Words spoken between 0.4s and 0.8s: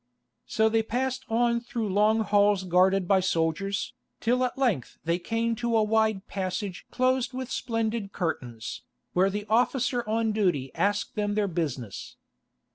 So